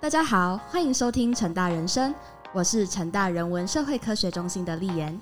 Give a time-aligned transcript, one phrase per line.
[0.00, 2.14] 大家好，欢迎收听成大人生，
[2.54, 5.20] 我是成大人文社会科学中心的丽妍。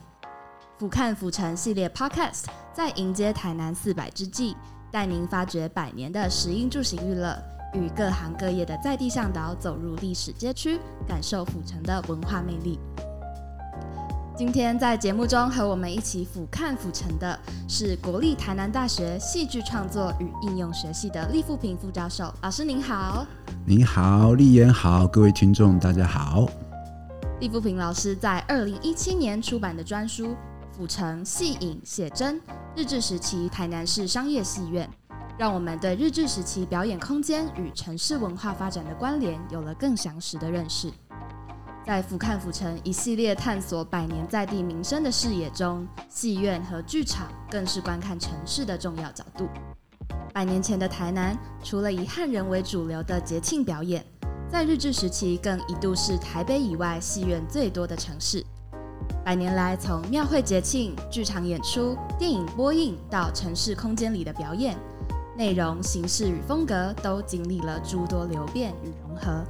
[0.79, 4.55] 俯瞰俯城系列 Podcast 在迎接台南四百之际，
[4.93, 7.37] 带您发掘百年的食衣住行娱乐，
[7.75, 12.79] 与各行各业的在地向导走入历史街区，感受府城的文化魅力。
[14.37, 17.37] 今天在节目中和我们一起俯瞰府城的
[17.69, 22.33] 是国立台南大学戏剧创作与应用学系的厉富平副教授。
[22.43, 23.27] 老师您好，
[23.69, 26.49] 您好，丽妍好，各位听众大家好。
[27.39, 30.29] 厉富平老师在二零一七年出版的专书
[30.73, 32.41] 《府城戏影写真：
[32.75, 34.89] 日治时期台南市商业戏院》，
[35.39, 40.91] 让我们对日治时期表演空间与城市文化发展的关联有了更详实的认识。
[41.85, 49.47] 在俯瞰府城一系列探索百年在地民生的视野中，戏院和剧场更是观看城市的重要角度。
[50.39, 54.07] 百年前的台南，除了以汉人为主流的节庆表演，
[54.49, 58.47] 在日治时期更一度是台北以外戏院最多的城市。
[59.25, 64.79] 百年来，从庙会节庆、剧场演出、电影播映到城市空间里的表演，
[65.37, 69.45] 内容、形式与风格都经历了诸多流变与融合。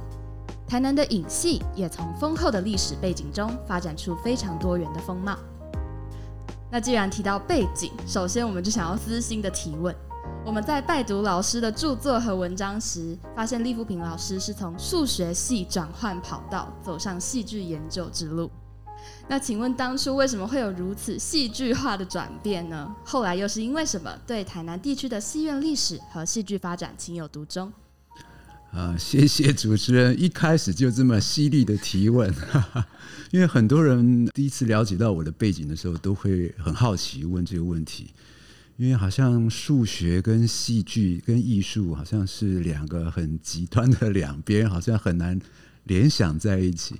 [0.67, 5.37] 台南的影戏也从丰厚的历史背景中发展出非常多元的风貌。
[6.71, 9.95] 那既然提到背景，首先我们就想要私心的提问：
[10.49, 18.49] 我们在拜读老师的著作和文章时，发现利富平老师是从数学系转换跑道，走上戏剧研究之路。
[19.27, 22.91] 那请问当初为什么会有如此戏剧化的转变呢？
[23.05, 27.71] 后来又是因为什么对台南地区的戏院历史和戏剧发展情有独钟？
[28.73, 32.33] 啊，谢谢主持人，一开始就这么犀利的提问，
[33.29, 38.11] 因为很多人第一次了解到我的背景的时候，都会很好奇问这个问题，
[38.79, 45.37] 因为好像数学跟戏剧跟艺术好像是两个很极端的两边，好像很难
[45.83, 46.95] 联想在一起。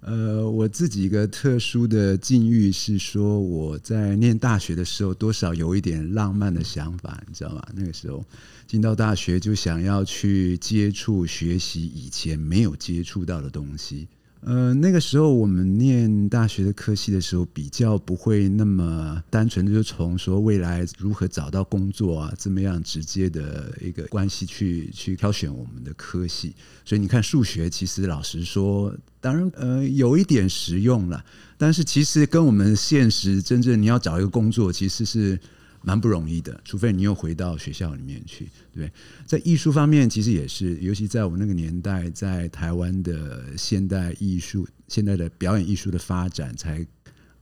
[0.00, 7.66] 呃，我自己一个特殊的境遇是说，我在念大学的时候，多少有一点浪漫的想法，你知道吗？
[7.74, 8.22] 那个时候
[8.66, 14.06] 进到大学就想要去接触、学习以前没有接触到的东西。
[14.40, 26.54] 呃，那个时候我们念大学的科系的时候，比较不会那么单纯的就从说未来如何找到工作啊这么样直接的一个关系去去挑选我们的科系。
[26.84, 31.24] 所以你看，数学其实老实说，当然呃有一点实用了，
[31.56, 35.38] 但是其实跟我们现实真正你要找一个工作，其实是。
[35.82, 38.90] 蛮不容易的，除非你又回到学校里面去，对。
[39.24, 46.86] 在艺术方面，其实也是，尤其在我那个年代，在台湾的现代艺术、现代的表演艺术的发展才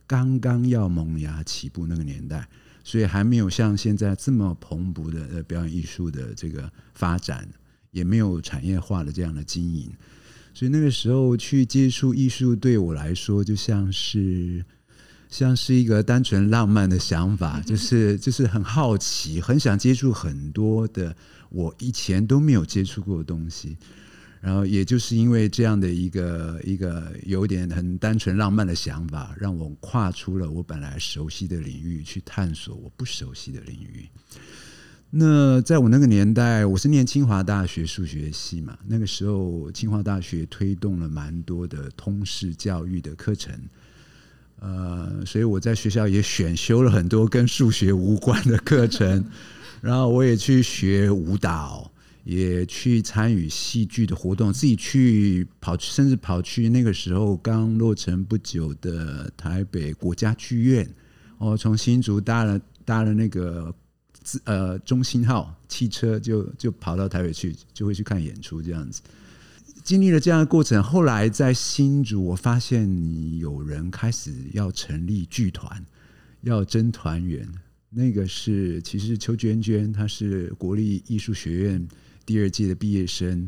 [0.05, 2.47] 刚刚要萌芽起步那个年代，
[2.83, 7.47] 所以还没有像现在这么蓬勃的呃表演艺术的这个发展，
[7.91, 9.91] 也没有产业化的这样的经营，
[10.53, 14.63] 所以那个时候去接触艺术，对我来说就像是。
[15.29, 21.15] 像是一个单纯浪漫的想法，就是就是很好奇，很想接触很多的
[21.49, 23.77] 我以前都没有接触过的东西。
[24.39, 34.07] 然后，也就是因为这样的一个一个有点很单纯浪漫的想法，让我跨出了我本来熟悉的领域，去探索我不熟悉的领域。
[35.09, 43.59] 那在我那个年代，我是念清华大学数学系嘛，那个时候清华大学推动了蛮多的通识教育的课程。
[44.59, 49.23] 呃，所以我在学校也选修了很多跟数学无关的课程，
[49.81, 51.91] 然后我也去学舞蹈，
[52.23, 60.89] 也去参与戏剧的活动，自己去跑，甚至跑去那个时候刚落成不久的台北国家剧院，
[61.37, 63.73] 哦，从新竹搭了搭了那个
[64.43, 69.01] 呃中心号汽车，就就跑到台北去，就会去看演出这样子。
[69.87, 75.81] 经历了这样的过程，后来在新竹，我发现有人开始要成立剧团，
[76.41, 77.49] 要争团员。
[77.89, 81.87] 那个是其实邱娟娟，她是国立艺术学院
[82.25, 83.47] 第二届的毕业生，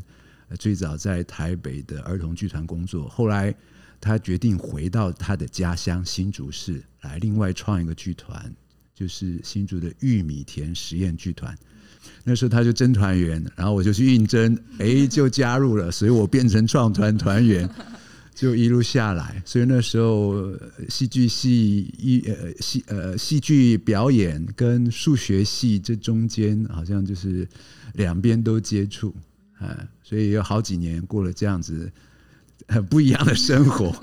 [0.58, 3.10] 最早在台北的儿童剧团工作。
[3.10, 3.54] 后来
[4.00, 8.50] 她决定回到她的家乡新竹市，来另外创一个剧团，
[8.96, 11.54] 就是新竹的玉米田实验剧团。
[12.24, 17.70] 那时候他就征团员，然后我就去应征， 哎，就加入了，所以我变成创团团员，
[18.36, 19.42] 就一路下来。
[19.46, 20.52] 所以那时候
[20.88, 27.48] 戏剧系一呃戏呃戏剧表演跟数学系这中间好像就是
[27.94, 29.14] 两边都接触，
[29.58, 31.92] 啊，所以有好几年过了这样子
[32.68, 33.94] 很不一样的生活，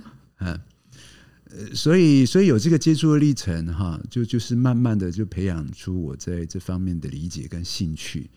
[1.50, 1.74] 嗯。
[1.74, 8.30] 所以，所以有这个接触的历程，哈，就就是慢慢的就培养出我在这方面的理解跟兴趣。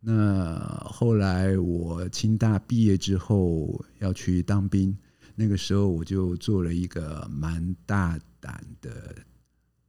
[0.00, 4.96] 那后来我清大毕业之后要去当兵，
[5.34, 9.16] 那个时候我就做了一个蛮大胆的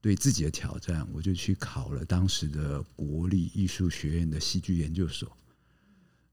[0.02, 5.32] 对自己的挑战，我就去考了当时的国立艺术学院的戏剧研究所。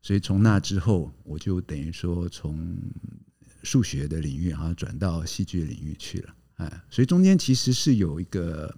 [0.00, 2.78] 所以从那之后，我就等于说从
[3.64, 6.34] 数学的领域好像转到戏剧领域去了。
[6.58, 8.72] 哎，所以中间其实是有一个，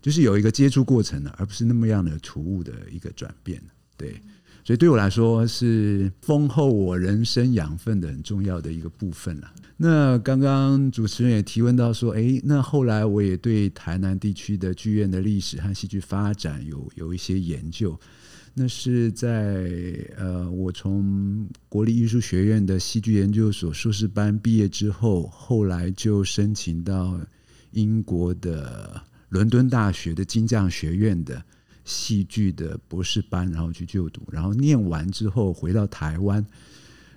[0.00, 3.62] 就是有一个接触过程的，而不是那么样的突兀的一个转变。
[3.96, 4.20] 对，
[4.64, 9.52] 所以对我来说是丰厚我人生养分的很重要的一个部分了。
[9.76, 17.98] 那刚刚主持人也提问到说，哎，那后来我也对台南地区的剧院的历史和戏剧发展有有一些研究。
[18.54, 19.66] 那是在
[20.18, 27.18] 呃，我从国立艺术学院的戏剧研究所硕士班毕业之后，后来就申请到
[27.70, 31.42] 英国的伦敦大学的金匠学院的
[31.86, 34.20] 戏剧的博士班，然后去就读。
[34.30, 36.44] 然后念完之后回到台湾，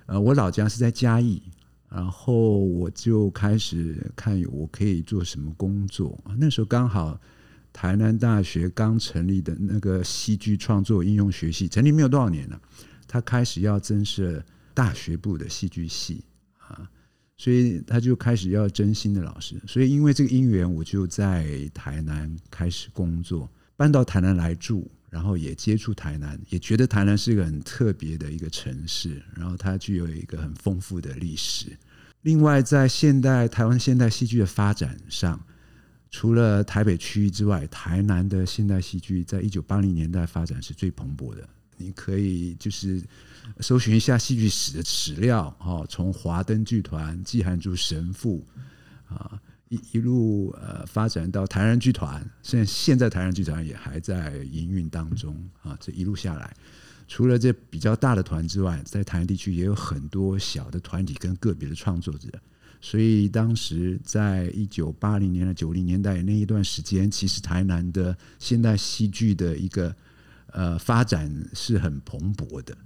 [0.06, 1.42] 呃，我老家是在嘉义，
[1.90, 6.18] 然后我就开始看我可以做什么工作。
[6.38, 7.20] 那时候刚好。
[7.76, 12.58] 台南大学刚成立的那个戏剧创作应用学系，成立没有多少年了，
[13.06, 14.42] 他开始要增设
[14.72, 16.24] 大学部的戏剧系
[16.56, 16.88] 啊，
[17.36, 19.60] 所以他就开始要征新的老师。
[19.66, 23.46] 所以因为这个因缘，我就在台南开始工作，
[23.76, 31.66] 搬到台南来住，然后也接触台南，也觉得台南是一个很特别的一个城市，然后它具有一个很丰富的历史。
[32.22, 35.38] 另外，在现代台湾现代戏剧的发展上。
[36.10, 41.46] 除了台北区域之外，台南的现代戏剧在一九八零年代发展是最蓬勃的。
[41.76, 43.02] 你可以就是
[43.60, 48.42] 搜寻一下戏剧史的史料，哈，从华灯剧团、季汉珠神父
[49.06, 49.38] 啊，
[49.68, 55.76] 一一路呃发展到台南剧团，现现在台南剧团也还在营运当中啊。
[55.78, 56.56] 这一路下来，
[57.06, 62.28] 除了这比较大的团之外，在台南地区也有很多小的团体跟个别的创作者。
[62.80, 69.94] 所以当时在一九八零年的、九零年代那一段时间，其实台南的现代戏剧的一个
[70.52, 72.76] 呃发展是很蓬勃的。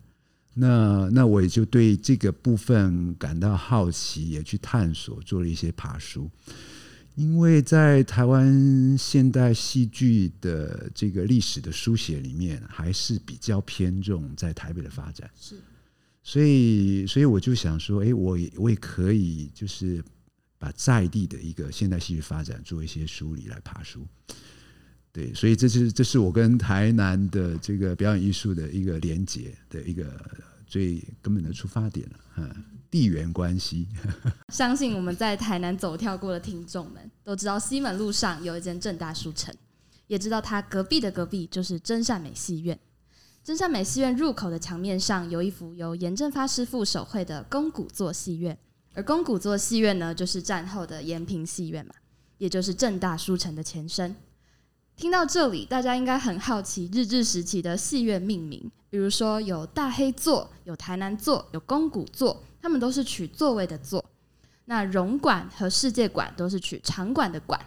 [0.54, 6.30] 那那我也就对这个部分感到好奇，也去探索，做了一些爬书。
[7.16, 15.28] 因为在台湾现代戏剧的这个历史的书写里面，还是比较偏重在台北的发展。
[15.38, 15.56] 是。
[16.22, 20.02] 所以，所以我就想说，哎，我也我也可以，就是
[20.58, 24.06] 把在地的一个现代戏剧发展做一些梳理来爬书。
[25.12, 30.08] 对，所以这是这是我跟台南的这个表演艺术的一个连结的一个
[30.66, 32.20] 最根本的出发点了。
[32.36, 33.88] 嗯，地缘关系。
[34.52, 39.52] 相信我们在台南走跳过的听众们都知道，西门路上有一间正大书城，
[40.06, 42.78] 也知道它隔壁的隔壁就是真善美戏院。
[43.42, 48.56] 真善美戏院入口的墙面上有一幅由严正发师傅手绘的宫古座戏院，
[48.92, 51.94] 而宫古座戏院呢，就是战后的延平戏院嘛，
[52.36, 54.14] 也就是正大书城的前身。
[54.94, 64.04] 听到这里，大家应该很好奇日治时期的戏院命名，比如说有大黑座、有台南座、有宫古座，他们都是取座位的座。
[64.66, 67.58] 那荣馆和世界馆都是取场馆的馆，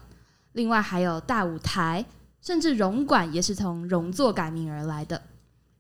[0.52, 2.06] 另外还有大舞台，
[2.40, 5.20] 甚至荣馆也是从荣座改名而来的。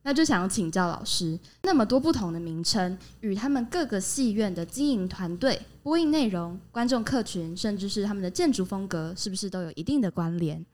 [0.03, 10.65] 那就想要请教老师，那么多不同的名称与他们各个戏院的经营团队、播映内容、观众客群，甚至是他们的建筑风格，是不是都有一定的关联？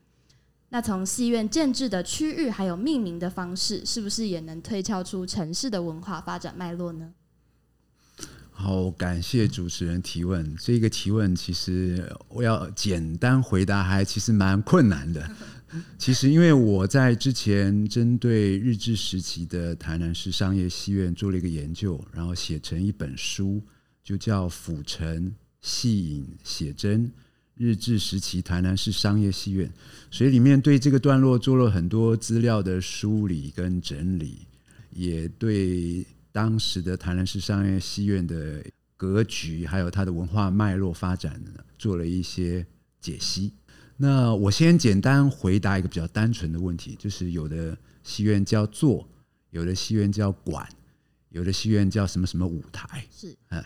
[0.70, 7.12] 那从戏院建制的区域还有命名的方式，是不是也能推敲出城市的文化发展脉络呢？
[8.52, 10.54] 好，感谢主持人提问。
[10.58, 15.28] 这个提问其实我要简单回答，还其实蛮困难的。
[15.96, 23.62] 其实，因为我在之前针对日治时期的台南市商业戏院做了一个研究，然后写成一本书，
[24.02, 27.08] 就叫《府城戏影写真：
[27.56, 29.68] 日治时期台南市商业戏院》，
[30.10, 34.38] 所以里面对这个段落做了很多资料的梳理跟整理，
[34.90, 38.64] 也对当时的台南市商业戏院的
[38.96, 41.40] 格局，还有它的文化脉络发展
[41.78, 42.66] 做了一些
[43.00, 43.52] 解析。
[44.02, 49.06] 那我先简单回答一个比较单纯的问题，就是有的戏院叫座，
[49.50, 50.66] 有的戏院叫馆，
[51.28, 53.04] 有的戏院叫什么什么舞台。
[53.14, 53.62] 是，嗯，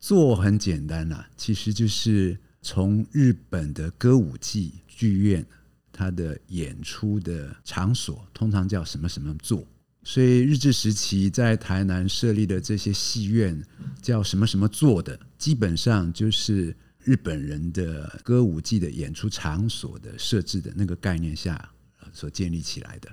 [0.00, 5.46] 座很简单啦，其实就是从日本的歌舞伎剧院，
[5.92, 9.64] 它的演出的场所通常叫什么什么座，
[10.02, 13.64] 所以日治时期在台南设立的这些戏院
[14.02, 16.74] 叫什么什么座的，基本上就是。
[17.06, 21.70] 日本人的歌舞伎的演出场所的设置的那个概念下
[22.12, 23.08] 所建立起来的，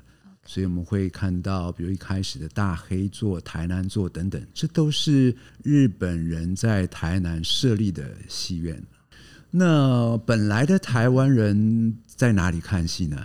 [0.46, 8.84] 所以我们会看到，比如一开始的大黑座、台南座等等，这都是日本人在台南设立的戏院。
[9.52, 13.24] 那本来的台湾人在哪里看戏呢？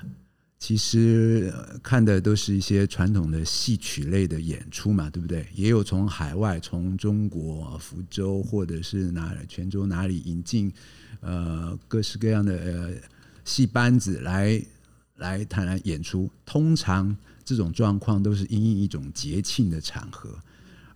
[0.59, 5.47] 其实看的都是一些传统的戏曲类的演出嘛，对不对？
[5.55, 10.73] 也有从海外、从中国福州或者是哪泉州哪里引进
[11.21, 12.93] 呃各式各样的呃
[13.45, 14.61] 戏班子来
[15.17, 16.29] 来谈来演出。
[16.45, 20.37] 通常这种状况都是因应一种节庆的场合，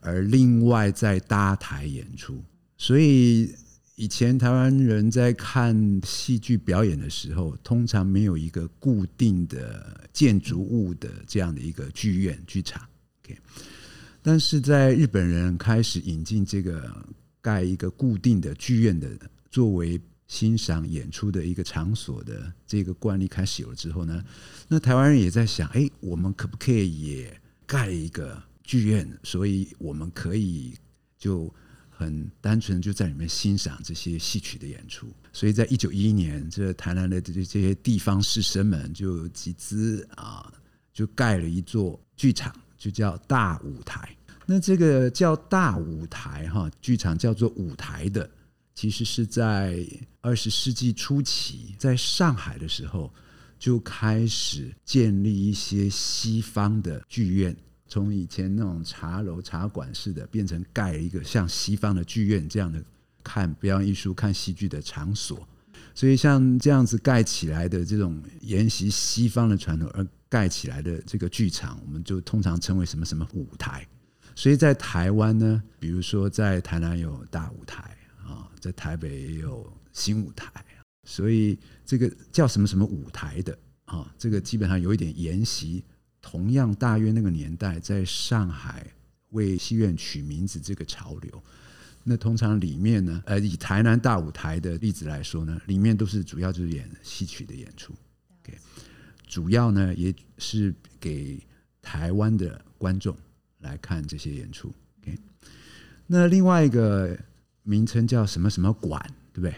[0.00, 2.42] 而另外再搭台演出，
[2.76, 3.54] 所以。
[4.02, 12.82] 以前台湾人在看戏剧表演的时候，通常没有一个固定的建筑物的这样的一个剧院剧场。
[13.22, 13.38] OK，
[14.20, 16.92] 但是在日本人开始引进这个
[17.40, 19.08] 盖一个固定的剧院的
[19.52, 24.20] 作为欣赏演出的一个场所的这个惯例开始有了之后呢，
[24.66, 29.08] 那台湾人也在想：哎，我们可不可以也盖一个剧院？
[29.22, 30.74] 所以我们可以
[31.16, 31.54] 就。
[32.02, 40.52] 很单纯就在里面欣赏这些戏曲的演出，所以在一九一一年，这台南的这这些地方士绅们就集资啊，
[40.92, 44.14] 就盖了一座剧场，就叫大舞台。
[44.44, 48.28] 那这个叫大舞台哈，剧场叫做舞台的，
[48.74, 49.86] 其实是在
[50.20, 53.12] 二十世纪初期，在上海的时候
[53.58, 57.56] 就开始建立一些西方的剧院。
[57.92, 62.82] 从以前那种茶楼、茶馆式的，变成盖一个像西方的剧院这样的
[63.22, 65.46] 看表演艺术、看戏剧的场所。
[65.94, 73.86] 所以像这样子盖起来的这种沿袭西方的传统而盖起来的这个剧场，我们就通常称为什么什么舞台。
[74.34, 77.94] 所以在台湾呢，比如说在台南有大舞台
[78.24, 80.50] 啊，在台北也有新舞台，
[81.06, 85.84] 所以这个叫什么什么舞台的啊，这个基本上有一点沿袭。
[86.22, 88.86] 同样，大约那个年代，在上海
[89.30, 91.42] 为戏院取名字这个潮流，
[92.04, 97.92] 那通常里面呢，呃，以台南大舞台的例子来说呢，里面都是主要就是演戏曲的演出
[98.40, 98.56] ，OK，
[99.26, 101.38] 主要呢也是给
[101.82, 103.16] 台湾的观众
[103.58, 105.18] 来看这些演出，OK，
[106.06, 107.18] 那另外一个
[107.64, 109.54] 名称叫什么什么馆，对不对？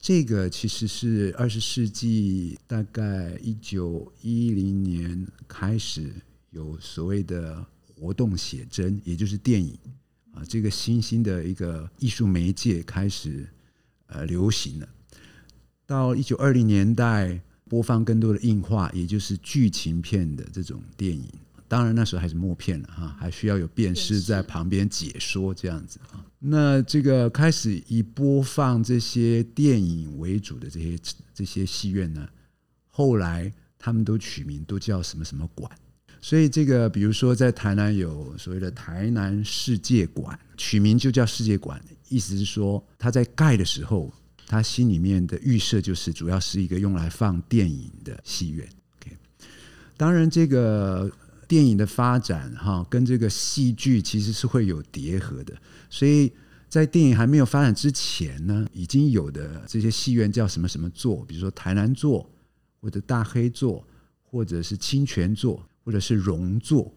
[0.00, 6.12] 这个其实是二十世纪大概一九一零年开始
[6.50, 7.64] 有所谓的
[7.94, 9.76] 活动写真，也就是电影
[10.32, 13.48] 啊，这个新兴的一个艺术媒介开始
[14.06, 14.88] 呃流行了。
[15.84, 21.28] 到一九二零年代，播放更多的映画，也就是剧情片的这种电影。
[21.68, 26.24] 当然那时候还是默片了哈，还需要有辨识在旁边解说这样子啊。
[26.38, 30.98] 那这个开始以播放这些电影为主的这些
[31.34, 32.26] 这些戏院呢，
[32.88, 35.70] 后来他们都取名都叫什么什么馆。
[36.22, 44.10] 所以这个比如说在台南有所谓的台南世界馆，取名就叫世界馆，意思是说他在盖的时候，
[44.46, 48.66] 他心里面的预设就是主要是一个用来放电影的戏院。
[49.00, 49.14] OK，
[49.98, 51.12] 当然这个。
[51.48, 55.54] 电影的发展，哈，跟这个戏剧其实是会有叠合的。
[55.88, 56.30] 所以
[56.68, 62.30] 在电影还没有发展之前呢，已经有的这些戏院叫什么什么座，比如说台南座，
[62.82, 63.82] 或者大黑座，
[64.22, 66.94] 或者是清泉座，或者是荣座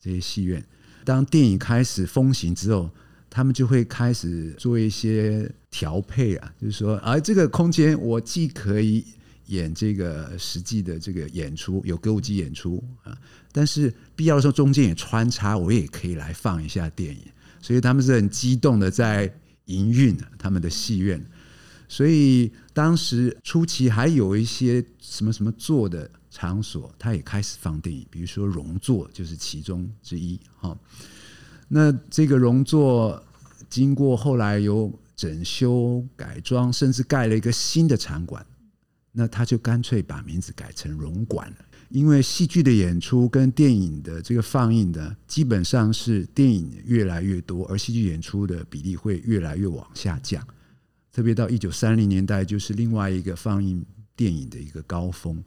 [0.00, 0.66] 这些戏院。
[1.04, 2.90] 当电影开始风行之后，
[3.28, 9.04] 他们就会开始做一些调配啊，就是说，而这个空间我既可以。
[9.46, 13.16] 演这个实际的这个演出，有歌舞伎演出啊，
[13.52, 17.22] 但是必要的时候中间也穿插，我也可以来放一下电影，
[17.60, 19.32] 所以他们是很激动的在
[19.66, 21.24] 营运他们的戏院。
[21.86, 30.76] 所以当时初期还有一些什么什么座的场所，他也开始放电影，比如说荣座就是其中之一哈。
[31.68, 33.22] 那这个荣座
[33.68, 38.44] 经过后来有整修改装，甚至盖了一个新的场馆。
[39.16, 41.56] 那他就干脆把名字改成荣馆了，
[41.88, 50.44] 因为戏剧的演出跟电影的这个放映的，基本上是电影越来越多，而戏剧演出的比例会越来越往下降。
[51.12, 55.40] 特别到一九三零年代，就是另外一个放映电影的一个高峰。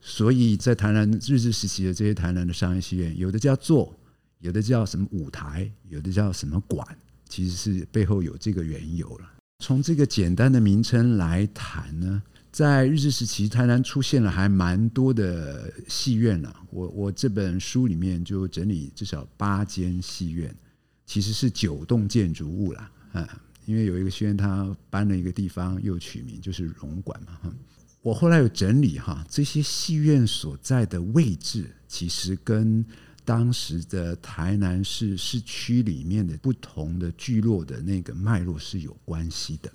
[0.00, 3.94] 所以在台南日治时期的这些台南的商业戏院，有的叫座，
[4.38, 6.86] 有的叫什么舞台，有的叫什么馆，
[7.28, 9.30] 其实是背后有这个缘由了。
[9.62, 12.22] 从这个简单的名称来谈呢？
[12.56, 16.56] 在日治时期，台南出现了还蛮多的戏院了。
[16.70, 20.56] 我我这本书里面就整理至少八间戏院，
[21.04, 22.90] 其实是九栋建筑物啦。
[23.12, 23.28] 嗯，
[23.66, 27.38] 因为有一个戏院，它搬了一个地方，又取名就是荣馆嘛。
[27.42, 27.54] 哈，
[28.00, 32.82] 我后来有整理哈，这些戏院所在的位置，其实跟
[33.22, 39.70] 当时的台南市市区里面的不同的聚落的那个脉络是有关系的。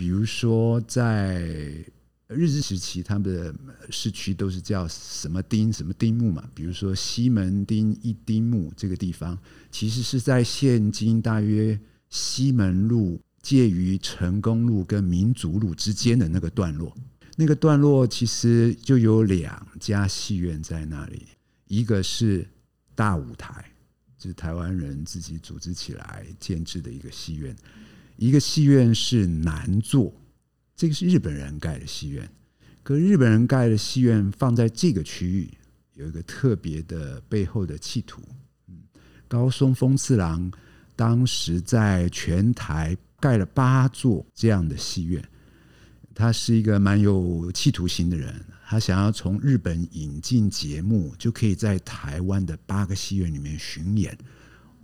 [0.00, 1.42] 比如说，在
[2.26, 3.54] 日治时期，他们的
[3.90, 6.48] 市区都是叫什么丁什么丁目嘛。
[6.54, 9.38] 比如说西门町一丁目这个地方，
[9.70, 11.78] 其实是在现今大约
[12.08, 16.96] 西门路介于成功路跟民族路之间的那个段落。
[17.36, 21.26] 那个段落其实就有两家戏院在那里，
[21.66, 22.48] 一个是
[22.94, 23.70] 大舞台，
[24.16, 27.54] 就是台湾人自己组织起来建制的一个戏院；
[28.20, 30.14] 一个戏院是南座。
[30.76, 32.30] 这个是日本人盖的戏院，
[32.82, 35.50] 可日本人盖的戏院放在这个区域，
[35.94, 38.20] 有一个特别的背后的企图。
[38.68, 38.76] 嗯，
[39.26, 40.52] 高松丰次郎
[40.94, 45.26] 当时在全台盖了八座这样的戏院，
[46.14, 54.16] 他是一个蛮有企图心的人，他想要从日本引进节目，就可以在台湾的八个戏院里面巡演。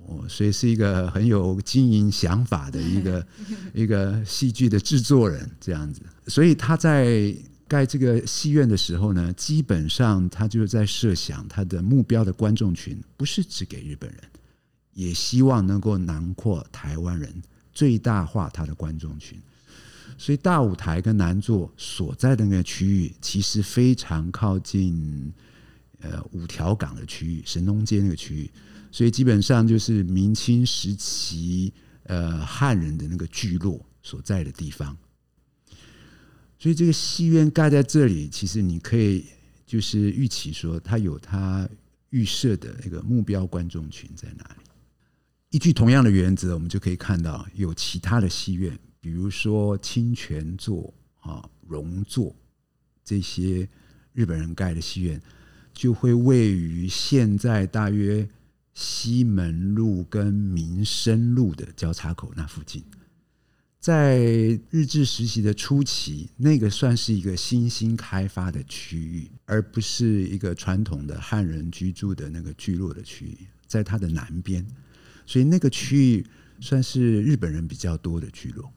[0.08, 3.26] 哦，所以是一个很有经营想法的一个
[3.74, 6.00] 一个戏剧的制作人这样子。
[6.28, 7.34] 所以他在
[7.66, 14.20] 盖这个戏院的时候呢，基本上他就是在设想他的目标的观众群不是只给日本人，
[14.94, 19.36] 也希望能够囊括台湾人，最大化他的观众群。
[20.16, 25.32] 所以大舞台跟南座所在的那个区域，其实非常靠近
[26.00, 28.50] 呃五条港的区域，神农街那个区域。
[28.90, 31.72] 所以基本上就是明清时期，
[32.04, 34.96] 呃，汉人的那个聚落所在的地方。
[36.58, 39.26] 所以这个戏院盖在这里，其实你可以
[39.66, 41.68] 就是预期说，它有它
[42.10, 44.64] 预设的那个目标观众群在哪里。
[45.50, 52.34] 依据同样的原则，我们就可以看到有其他的戏院，比如说清泉座啊、荣座
[53.04, 53.68] 这些
[54.14, 55.20] 日本人盖的戏院，
[55.74, 58.26] 就会位于现在大约。
[58.76, 62.84] 西门路跟民生路的交叉口那附近，
[63.80, 64.18] 在
[64.68, 74.62] 日治时期的初期，那个算是一个新兴开发的区域，而不是一个传统的汉人居住的那个聚落的区域，在它的南边，
[75.24, 76.26] 所以那个区域
[76.60, 78.70] 算是日本人比较多的聚落，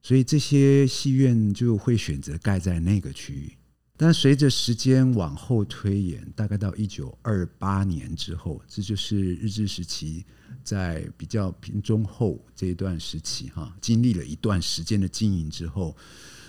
[0.00, 3.52] 所以这些戏院就会选择盖在那个区域。
[3.96, 10.24] 但随着时间往后推演，大概到一九二八年之后，这就是日治时期
[10.64, 15.96] 在比较平中后这一段时期，哈，经历了一段时间的经营之后，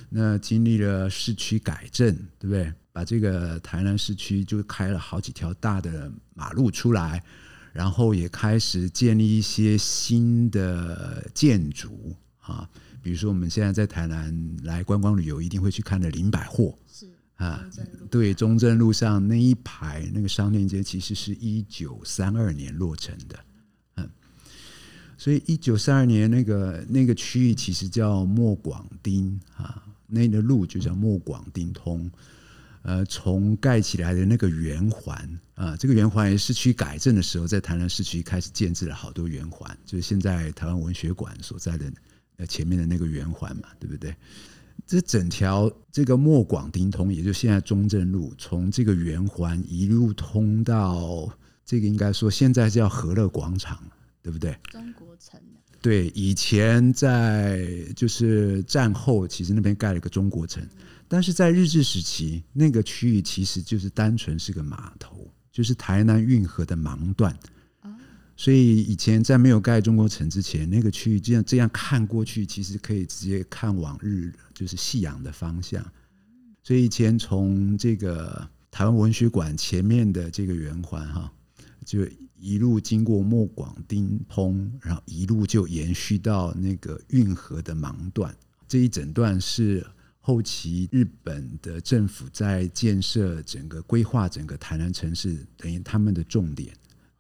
[0.10, 2.74] 那经历了市区改正，对不对？
[2.92, 7.24] 把这个台南市区就开了好几条大的马路出来，
[7.74, 12.68] 然后也开始建立一些新的建筑，啊，
[13.04, 16.76] 比如说我们现在在台南来观光旅游，一定会去看的林百货。
[17.36, 17.70] 啊，
[18.10, 23.38] 对，中正路上那一排那个商店街，其实是一九三二年落成的，
[23.96, 24.10] 嗯，
[25.18, 32.10] 所以一九三二年那个那个区域其实叫莫广丁啊，那个路就叫莫广丁通，
[32.84, 41.92] 呃，从盖起来的那个圆环啊，这个圆环也市区改正的时候，在台南市区开始建制了好多圆环，就是现在台湾文学馆所在的
[42.38, 44.16] 呃前面的那个圆环嘛，对不对？
[44.88, 51.30] 这整条这个莫广丁通，也就现在中正路，从这个圆环一路通到
[51.66, 53.82] 这个应该说现在叫和乐广场，
[54.22, 54.56] 对不对？
[54.70, 55.40] 中国城。
[55.82, 60.68] 对，以前在就是战后，其实那边盖了个中国城，
[61.08, 67.38] 但是在日治时期，那个区域其实就是单纯是个码头，就是台南运河的盲段。
[68.38, 75.84] 所以以前在没有盖中国城之前，那个区域这样这样看过去，其实可以直接看往日，就是夕阳的方向。
[76.62, 81.32] 所以以前从这个台湾文学馆前面的这个圆环哈，
[81.86, 82.06] 就
[82.38, 88.36] 一路经过莫广丁通，然后一路就延续到那个运河的盲段。
[88.68, 89.86] 这一整段是
[90.20, 96.76] 后期日本的政府在建设整个规划整个台南城市，等于他们的重点。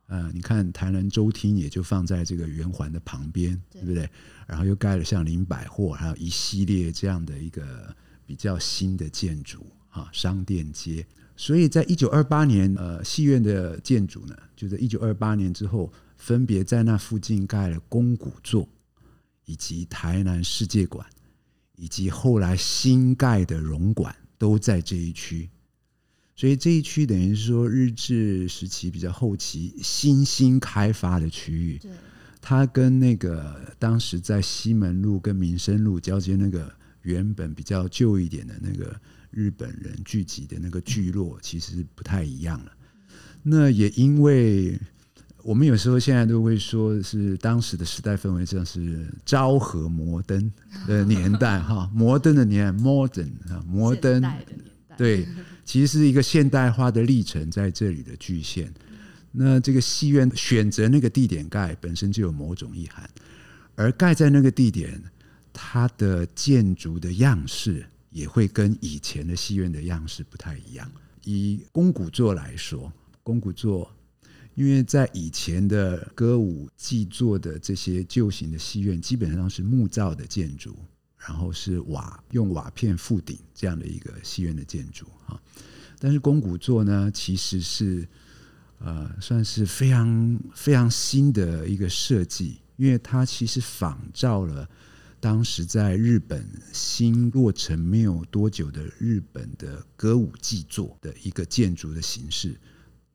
[0.07, 4.09] 呃，你看台南州厅也就放在这个圆环的旁边，对不对？
[4.45, 11.05] 然后又盖了像林百货，还有一系列这样的一个比较新的建筑啊，商店街。
[11.35, 18.69] 所以在一九二八年，呃，戏院的建筑呢，就在一九二八年之后，分别在那附近盖了宫古座，
[19.45, 21.05] 以及台南世界馆，
[21.75, 25.49] 以及后来新盖的荣馆，都在这一区。
[26.35, 31.79] 所以这一区等于是说日治时期比较后期新兴开发的区域，
[32.41, 36.69] 它跟那个当时在西门路跟民生路交接那个
[37.03, 38.93] 原本比较旧一点的那个
[39.31, 42.71] 日本人聚集的那个聚落，其实不太一样了。
[43.41, 44.77] 那也因为
[45.43, 50.51] 我们有时候现在都会说是当时的时代氛围，像是昭和摩登
[50.87, 54.21] 的年代哈， 摩登的年，modern 啊，摩登
[54.97, 55.27] 对，
[55.65, 58.71] 其实是一个现代化的历程在这里的局限。
[59.31, 63.09] 那这个戏院选择那个地点盖，本身就有某种意涵，
[63.75, 65.03] 而盖在那个地点，
[65.51, 70.89] 它的建筑的样式也会跟以前的戏院的样式不太一样。
[71.25, 73.91] 以宫古座来说，宫古座，
[74.53, 80.77] 因为在以前的歌舞伎座的这些旧型的戏院，基本上是木造的建筑，
[81.27, 85.39] 然后是瓦用瓦片覆顶这样的一个戏院的建筑啊。
[85.99, 88.07] 但是宫古座呢，其实是。
[88.77, 94.69] 呃，算是非常非常新的一个设计，因为它其实仿照了
[95.17, 102.59] 当时在日本新落成没有多久的日本的歌舞伎座的一个建筑的形式，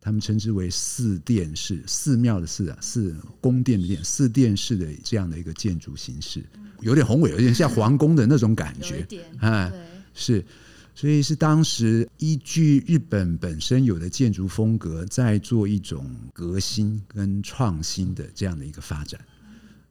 [0.00, 6.44] 他们称之为四殿式，寺庙的寺啊，寺宫殿的殿，四殿式的这样的一个建筑形式，
[6.80, 9.06] 有点宏伟，有点像皇宫的那种感觉，
[9.38, 9.72] 啊，
[10.14, 10.44] 是。
[10.92, 19.18] 所以是当时依据日本本身有的建筑风格，在做一种革新跟创新的这样的一个发展，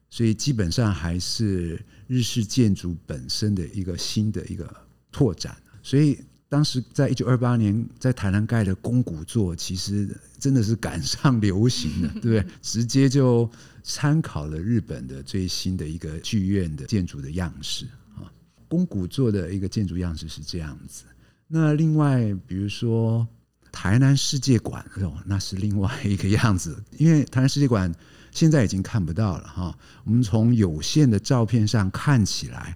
[0.09, 4.71] 所以基本上还是日式建筑本身的一个新的一个
[5.11, 5.57] 拓展。
[5.81, 10.09] 所以当时在一九二八年在台南盖的宫古座，其实
[10.39, 12.45] 真的是赶上流行的， 对不对？
[12.59, 13.47] 直接就
[13.83, 17.85] 参考了日本的最新的一个剧院的建筑的样式
[18.15, 18.25] 啊。
[18.67, 21.03] 宫古座的一个建筑样式是这样子。
[21.47, 23.27] 那另外，比如说
[23.71, 26.83] 台南世界馆，哦，那是另外一个样子。
[26.97, 27.93] 因为台南世界馆
[28.31, 29.77] 现在已经看不到了哈。
[30.03, 32.75] 我们从有限的照片上看起来，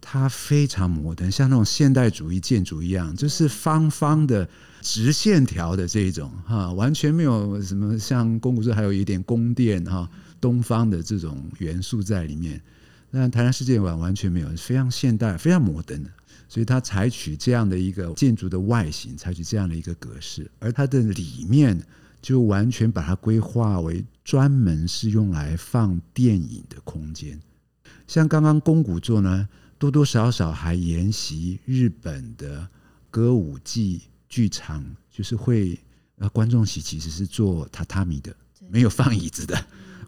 [0.00, 4.48] 它非常摩登，像那种现代主义建筑一样，就是方方的
[4.80, 10.10] 直线条的这一种哈，完全没有什么像宫古座还有一点宫殿哈，
[10.40, 12.60] 东方的这种元素在里面。
[13.10, 16.10] 那台南世界馆完全没有，非常现代、非常摩登的，
[16.48, 21.78] 所以它采取这样的一个建筑的外形，采取这样的一个格式，而它的里面
[22.22, 27.38] 就完全把它规划为专门是用来放电影的空间。
[28.06, 29.48] 像刚刚宫古座呢，
[29.80, 32.68] 多多少少还沿袭日本的
[33.10, 35.80] 歌舞伎剧场，就是会
[36.18, 38.36] 呃观众席其实是坐榻榻米的，
[38.68, 39.58] 没有放椅子的。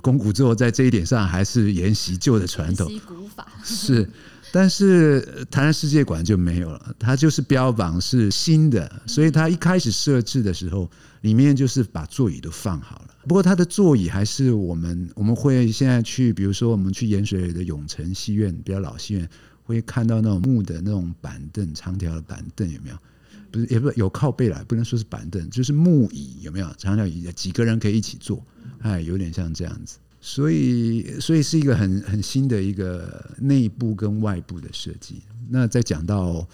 [0.02, 3.48] 宫古座在这一点上还是沿袭旧的传统，古法。
[3.64, 4.06] 是，
[4.52, 10.90] 但是台南世界馆就没有了，它就是标榜是新的，所以它一开始设置的时候，
[11.22, 13.14] 里面就是把座椅都放好了。
[13.26, 19.26] 不过它的座椅还是我们我们会现在去，比如说我们去盐水的永城戏院，比较老戏院，
[19.72, 22.96] 会看到那种木的那种板凳，长条的板凳有没有？
[23.50, 26.72] 不是，也不是有靠背了，不能说是板凳，就是木椅有没有？
[26.78, 28.42] 长条椅，几个人可以一起坐。
[28.80, 35.22] 哎，有点像这样子，所以所以是一个很很新的一个内部跟外部的设计。
[35.48, 36.46] 那再讲到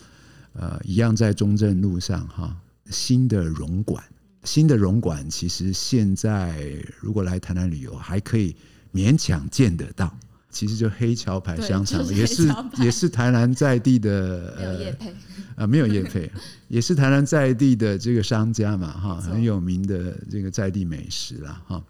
[0.52, 2.57] 呃，一样在中正路上哈，
[2.90, 4.02] 新的荣馆，
[4.44, 8.57] 新的荣馆其实现在如果来台南旅游，还可以
[8.92, 10.18] 勉强见得到。
[10.50, 16.30] 其实就黑桥牌香肠，也是也是台南在地的呃啊没有叶配，
[16.68, 21.84] 也是台南在地的这个商家嘛哈，很有名的这个在地美食啦哈。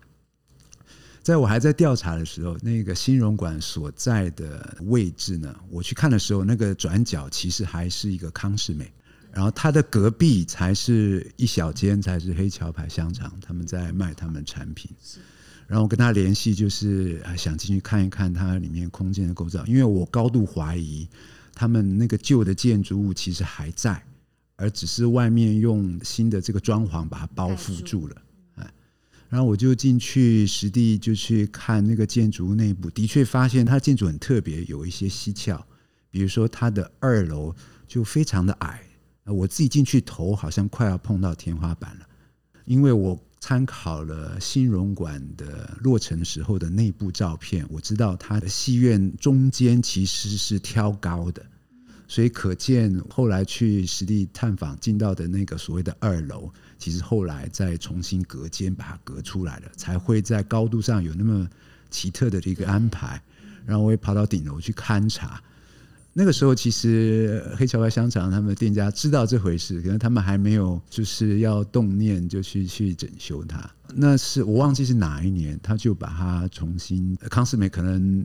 [1.23, 8.91] 在我还在调查的时候，那个新荣馆所在的位置呢，我去看的时候，那个转角其实还是一个康世美，
[9.31, 14.91] 然后它的隔壁才是一小间才是黑桥牌香肠，他们在卖他们产品。
[15.69, 21.07] 然后跟他联系，就是想进去看一看它里面空间的构造，因为我高度怀疑
[21.55, 24.03] 他们那个旧的建筑物其实还在，
[24.57, 28.17] 而只是外面用新的这个装潢把它包覆住了。
[29.29, 35.63] 然后我就进去实地就去看那个建筑内部，的确发现它建筑很特别，有一些蹊跷。
[36.11, 37.55] 比如说它的二楼
[37.87, 38.81] 就非常的矮，
[39.27, 42.07] 我自己进去头好像快要碰到天花板了。
[42.65, 51.45] 因为我参考了新荣馆的落成时候的内部照片，我知道它的戏院中间其实是挑高的。
[52.11, 61.47] 所以可见，后来去实地探访进到的那个所谓的二楼，其实后来再重新隔间把它隔出来了，才会在高度上有那么
[61.91, 63.23] 奇特的一个安排。
[63.67, 65.43] 然后我也跑到顶楼去勘察，
[66.19, 73.71] 那个时候其实黑桥白香肠他们店家知道这回事，可能他们还没有就是要动念就去去整修它。
[73.95, 78.25] 那是我忘记是哪一年，他就把它重新康世美可能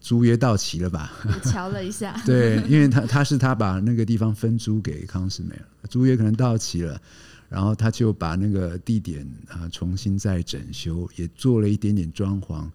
[0.00, 1.12] 租约到期了吧？
[1.26, 7.00] 我瞧了一下， 对，因为他他是他把那个地方分租给康世美了，租约可能到期了。
[7.48, 12.68] 然后他就把那个地点啊重新再整修，也做了一点点装潢，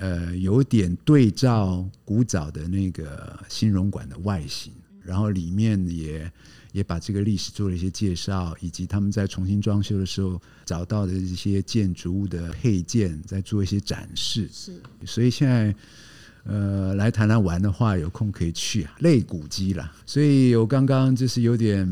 [0.00, 6.32] 呃，有点对照古早的那个新荣馆的外形，然后里面也
[6.72, 14.48] 也把这个历史做了一些介绍，以及他们在重新装修的时候找到的一些建筑物的配件，在做一些展示。
[14.50, 15.74] 是，所以现在。
[16.44, 19.92] 呃，来台南玩的话，有空可以去啊，肋骨鸡啦。
[20.06, 21.86] 所以我刚刚就是有点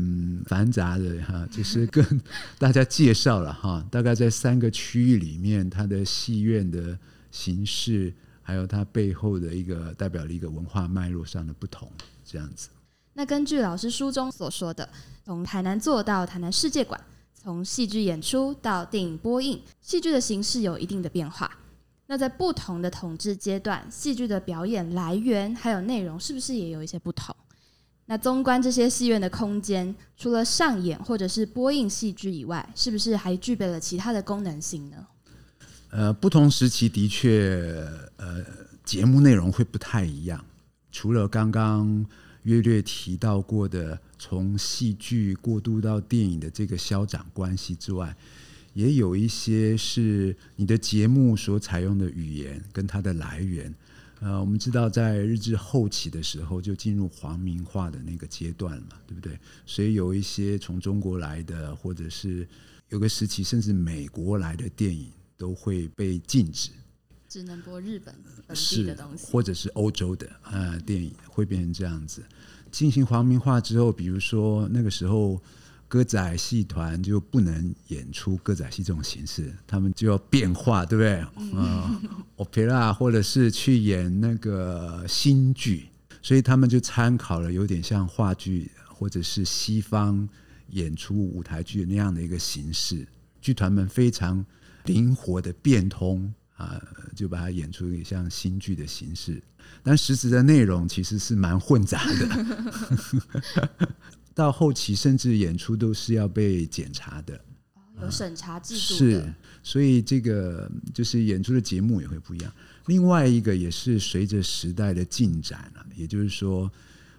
[0.47, 2.03] 繁杂的哈，就是跟
[2.57, 6.97] 大家介绍了哈，大概在三个区域里面，它的戏院的
[7.31, 11.91] 形式，还有它背后的一个代表的一个文化脉络上的不同，
[12.23, 12.69] 这样子。
[13.13, 14.87] 那根据老师书中所说的，
[15.25, 16.99] 从台南做到台南世界馆，
[17.33, 21.51] 从戏剧演出到电影播映，戏剧的形式有一定的变化。
[22.07, 27.35] 那在不同的统治阶段，戏剧的表演来源还有内容是不是也有一些不同？
[28.05, 35.05] 那纵观这些戏院的空间，除了上演或者是播映戏剧以外，是不是还具备了其他的功能性呢？
[35.89, 37.85] 呃，不同时期的确，
[38.17, 38.45] 呃，
[38.83, 40.43] 节目内容会不太一样。
[40.91, 42.05] 除了刚刚
[42.43, 48.15] 略略提到过的，从戏剧过渡到电影的这个消长关系之外。
[48.73, 53.73] 也有一些是你的节目所采用的语言跟它的来源，
[54.19, 59.37] 呃，我们知道在日治后期的时候就进入皇民化的那个阶段了嘛，对不对？
[59.65, 62.47] 所以有一些从中国来的，或者是
[62.89, 66.69] 有个时期甚至美国来的电影都会被禁止，
[67.27, 68.13] 只能播日本
[68.45, 72.21] 本地的东西，或者是欧洲的呃电影会变成这样子。
[72.69, 75.41] 进行皇民化之后，比如说那个时候。
[75.91, 81.25] 歌仔戏团就不能演出歌仔戏这种形式，他们就要变化，对不对？
[81.51, 81.99] 嗯，
[82.37, 85.89] opera 或者是去演那个新剧，
[86.21, 90.29] 所以他们就参考了有点像话剧或者是西方
[90.73, 93.07] 演出舞台剧那样的一个形式。
[93.41, 94.45] 剧团们非常
[94.89, 96.81] 灵活的变通啊，
[97.15, 99.39] 就把它演出一个像新剧的形式，
[99.83, 103.89] 但实质的内容其实是蛮混杂的。
[104.33, 107.39] 到后期，甚至演出都是要被检查的，
[108.01, 108.79] 有审查制度。
[108.79, 112.51] 是，所以这个就是演出的节目也会不一样。
[112.87, 116.71] 另外一个也是随着时代的进展啊，也就是说，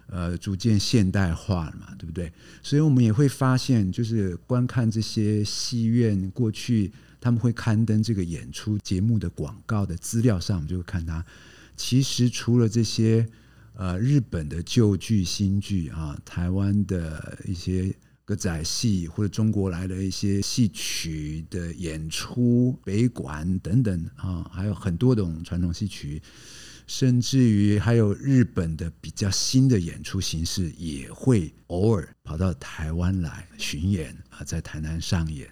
[0.07, 2.31] 呃，逐渐现代化了嘛，对不对？
[2.61, 11.25] 所以我们也会发现，就是观看这些戏院过去他们会刊登这个演出节目的广告的资料上，我们就会看他，
[11.77, 13.25] 其实除了这些。
[13.73, 17.91] 呃，日本的旧剧、新剧啊，台湾的一些
[18.25, 26.21] 歌仔戏或者中国来的一些戏曲的演出、北管等等啊，还有很多种传统戏曲，
[26.91, 35.47] 甚至于还有日本的比较新的演出形式，也会偶尔跑到台湾来巡演啊，在台南上演。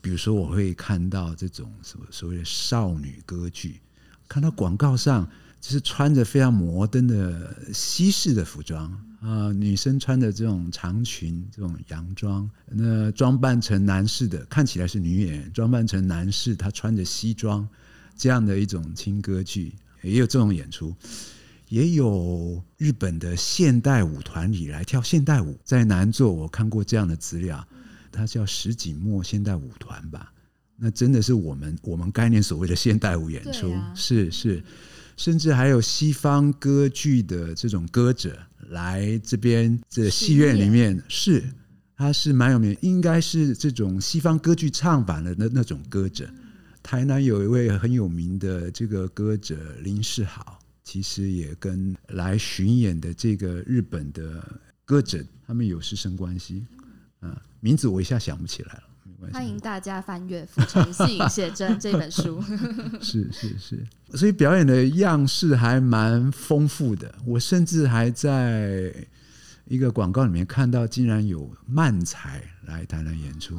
[0.00, 3.80] 比如说，我会看到这种什么所谓的少女歌剧，
[4.28, 5.28] 看到广告上。
[5.60, 8.84] 就是穿着非常摩登的西式的服装
[9.22, 17.66] 啊，女生穿的这种长裙、这种洋装，那装扮成男士的，看起来是女演员装扮成男士，他穿着西装，
[18.14, 19.72] 这样的一种轻歌剧
[20.04, 20.94] 也有这种演出，
[21.68, 27.66] 也有日本的现代舞团里来跳现代舞，在南座我看过这样的资料，
[28.12, 30.32] 它叫石井墨现代舞团吧，
[30.76, 34.62] 那真的是我们我们概念所谓的现代舞演出，是是。
[35.16, 38.36] 甚至还有西方歌剧的这种歌者
[38.70, 41.40] 来这边这戏院里面，是
[41.96, 46.28] 他是蛮有名，应该是这种西方歌剧唱版的那那种歌者。
[46.84, 54.46] 台南有一位很有名的这个歌者林世豪，其实也跟来巡演的这个日本的
[54.84, 56.62] 歌者他们有师生关系，
[57.20, 58.82] 啊，名字我一下想不起来了。
[59.32, 62.38] 欢迎大家翻阅《浮城戏影写真》这本书。
[63.00, 67.14] 是是是，所以表演的样式还蛮丰富的。
[67.24, 68.94] 我甚至还在
[69.64, 73.58] 一个广告里面看到，竟然有漫才来台南演出。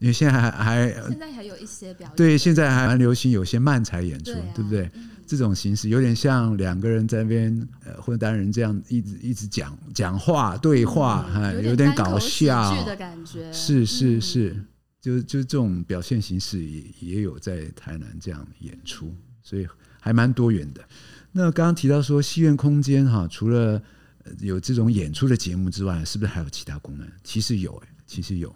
[0.00, 4.90] 因为现在还还现在还有一些表演，对，现在还蛮流行有些漫才演出，对不对？
[5.26, 13.52] 这种形式有点像两个人在那边呃混单人这样一直一直讲讲话对话，哈，有点搞笑的感觉。
[13.52, 14.56] 是是是。
[15.00, 19.10] 就就这种表现形式也也有在台南这样演出，
[19.42, 19.66] 所以
[19.98, 20.84] 还蛮多元的。
[21.32, 23.80] 那刚刚提到说戏院空间哈，除了
[24.24, 27.08] 呃有这种演出的节目之外，是不是还有其他功能？
[27.24, 28.54] 其实有，哎，其实有。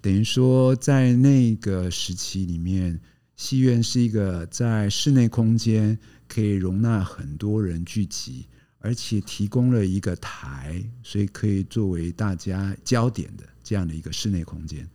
[0.00, 2.98] 等于说，在那个时期里面，
[3.34, 8.46] 戏院是一个在室内空间可以容纳很多人聚集，
[8.78, 14.88] 而且提供了一个台，所以可以作为大家焦点的这样的一个室内空间。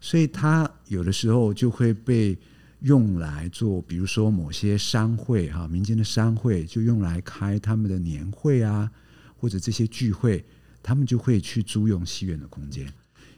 [0.00, 2.38] 所以它有的时候就会被
[2.80, 8.88] 用来做，比如说某些商会哈，民间的商会就用来开他们的年会啊，
[9.36, 10.44] 或者这些聚会，
[10.80, 12.86] 他们就会去租用戏院的空间。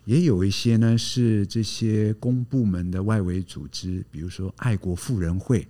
[0.07, 5.69] 也有一些呢是这些公部门的外围组织，比如说爱国妇人会，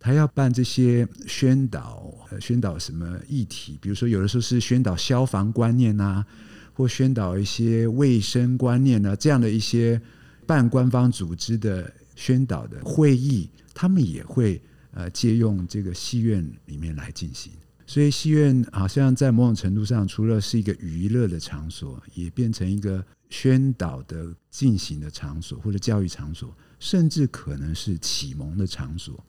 [0.00, 3.78] 他要办这些宣导，呃，宣导什么议题？
[3.82, 6.24] 比如说有的时候是宣导消防观念啊，
[6.72, 10.00] 或宣导一些卫生观念啊，这样的一些。
[10.44, 17.52] 办官方组织的宣导的会议，他们也会呃借用这个戏院里面来进行。
[17.86, 29.24] 所以戏院好像在某种程度上，除了是一个娱乐的场所，也变成一个宣导的进行的场所，或者教育场所，甚至可能是启蒙的场所。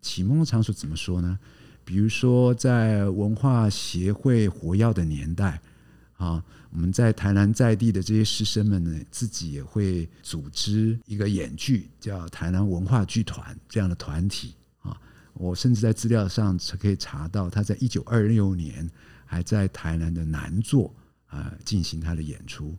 [0.00, 1.36] 启蒙的场所怎么说呢？
[1.84, 5.60] 比如说在文化协会活跃的年代。
[6.18, 15.00] 啊，我们在台南在地的这些师生们呢，自己也会组织一个演剧，叫台南文化剧团这样的团体啊。
[15.32, 18.90] 我甚至在资料上可以查到，他在一九二六年
[19.24, 20.92] 还在台南的南座
[21.28, 22.76] 啊进行他的演出。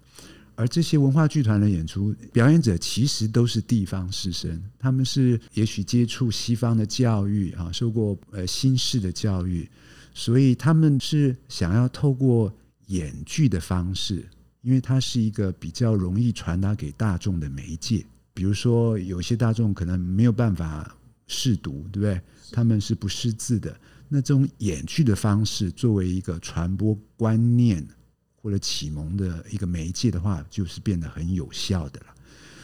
[0.59, 9.69] 而这些文化剧团的演出表演者，其实都是地方师生，他们是也许接触西方的教育啊，受过呃新式的教育，
[10.13, 12.53] 所以他们是想要透过。
[12.89, 14.27] 演剧的方式，
[14.63, 18.03] 因为它是一个比较容易传达给大众的媒介。
[18.33, 22.19] 比如说，有些大众可能没有办法试读，对不对？
[22.51, 23.79] 他们是不识字的。
[24.07, 27.87] 那这种演剧的方式，作为一个传播观念
[28.41, 32.05] 或者启蒙的一个媒介的话，就是变得很有效的了。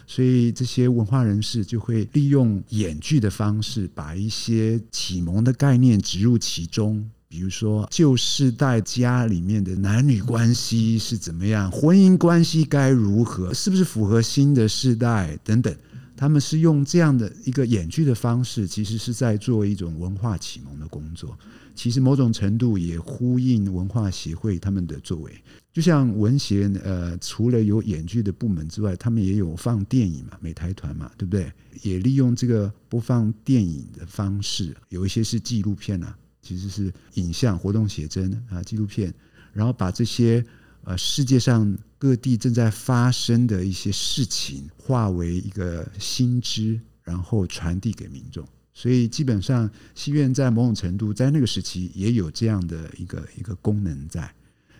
[0.07, 7.09] 所以，这些文化人士就会利用演剧的方式，把一些启蒙的概念植入其中。
[7.27, 15.75] 比如说，旧世代家里面的男女关系是怎么样，婚姻关系该如何，是不是符合新的世代等等，
[16.15, 21.37] 他们是用这样的一个演剧的方式，其实是在做一种文化启蒙的工作。
[21.75, 25.31] 其实某种程度也呼应文化协会他们的作为。
[25.73, 31.51] 就像文协，呃，除了有演剧的部门之外，他们也有放电影嘛，美台团嘛，对不对？
[31.81, 36.17] 也利用这个播放电影的方式，有一些是纪录片啊。
[36.41, 39.11] 其实是影像活动写真啊，纪录片，
[39.51, 40.45] 然后把这些
[40.83, 48.47] 呃世界上各地正在发生的一些事情化为一个新知，然后传递给民众。
[48.75, 54.31] 所以基本上戏院在某种程度在那个时期也有这样的一个一个功能在。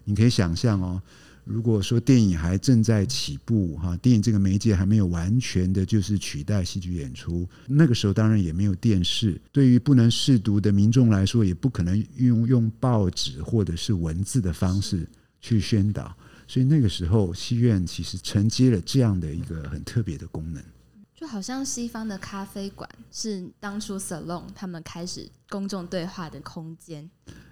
[0.03, 1.01] 你可以想象哦。
[1.45, 15.07] 如果说电影还正在起步，哈，电影这个媒介还没有完全的，就是取代戏剧演出，那个时候当然也没有电视，对于不能视读的民众来说，也不可能用用报纸或者是文字的方式
[15.39, 20.63] 去宣导，所以那个时候戏院其实承接了这样的一个很特别的功能，
[21.25, 27.09] 就好像西方的咖啡馆是当初 salon 他们开始公众对话的空间，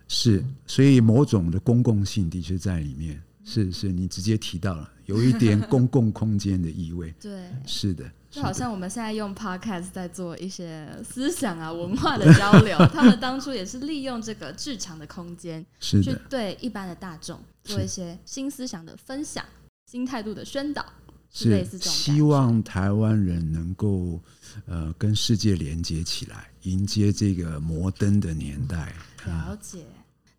[0.08, 3.20] 是，所以某种的公共性的确在里面。
[3.44, 7.12] 是是，你直接提到了，有一点 公共空间的意味。
[7.20, 19.44] 对，是的，就好像我们现在用 podcast 在做一些思想啊、文化的交流，他们当初也是利用这个剧场的空间， 是去对一般的大众做一些新思想的分享、
[19.88, 20.86] 新态度的宣导，
[21.34, 21.66] 是。
[21.80, 24.22] 希望台湾人能够
[24.68, 28.94] 呃跟世界连接起来，迎接这个摩登的年代。
[29.26, 29.84] 了解。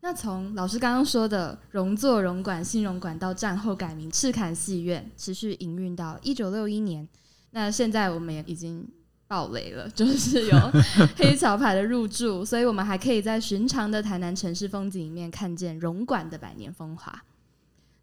[0.00, 7.08] 那从老师刚刚说的荣座荣馆、新荣馆到战后改名赤坎戏院，持续营运到一九六一年。
[7.50, 8.86] 那现在我们也已经
[9.26, 10.72] 爆雷了， 就是有
[11.16, 17.24] 黑桥牌的入驻，所以我们还可以在寻常的台南城市风景里面看见荣馆的百年风华。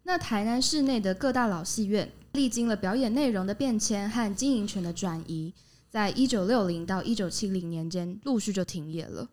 [0.04, 5.54] 那台南市内的各大老戏院，历经了表演内容的变迁和经营权的转移，
[5.88, 9.28] 在一九六零到一九七零年间陆续就停业了。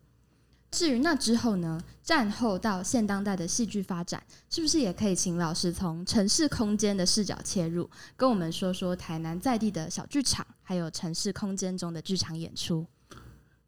[0.70, 1.82] 至于那之后呢？
[2.04, 12.86] 战后到现当代的戏剧发展，是不是也可以请老师从城市空间的视角切入，跟我们说说台南在地的小剧场，还有城市空间中的剧场演出？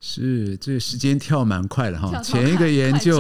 [0.05, 2.21] 是，这时间跳蛮快的哈。
[2.23, 3.19] 前一个研究，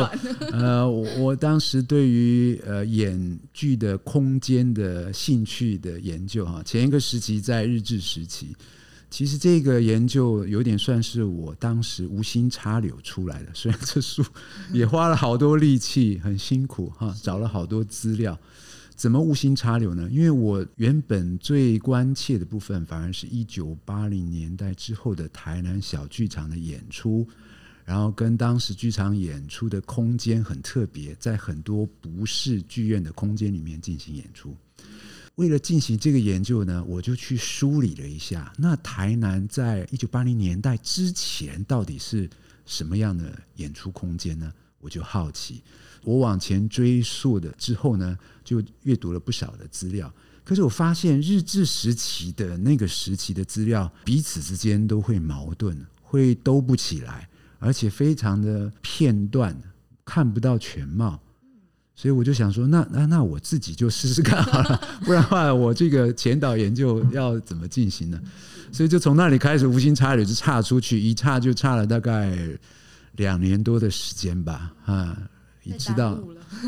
[0.50, 8.48] 呃，我我当时对于呃演剧的空间的兴趣的研究哈，前一个时期在日治时期。
[9.08, 14.24] 其实这个研究有点算是我当时无心插柳出来的，虽然这书
[14.72, 18.36] 也花了好多力气，很辛苦哈，找了好多资料。
[19.02, 20.08] 怎么无心插柳呢？
[20.12, 27.26] 因为我原本最关切的部分，反而是一九八零年代之后的台南小剧场的演出，
[27.84, 34.56] 然后跟当时剧场演出的空间很特别，在很多不是剧院的空间里面进行演出。
[35.34, 42.30] 为了进行这个研究呢，我就去梳理了一下，那台南在一九八零年代之前到底是
[42.66, 44.52] 什么样的演出空间呢？
[44.78, 45.62] 我就好奇，
[46.04, 50.12] 我往前追溯的之后呢，就阅读了不少的资料。
[50.44, 57.28] 可是我发现日治时期的那个时期的资料彼此之间都会矛盾，会兜不起来，
[57.60, 59.56] 而且非常的片段，
[60.04, 61.20] 看不到全貌。
[61.94, 68.20] 所以我就想说，那那那我自己就试试看好了， 不然的话，我这个前导研究要怎么进行呢？
[68.72, 72.36] 所以就从那里开始，无心插柳就插出去，一插就插了大概
[73.16, 75.16] 两年多的时间吧，啊，
[75.64, 76.22] 一直到